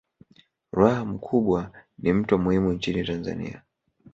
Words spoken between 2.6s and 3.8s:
nchini Tanzania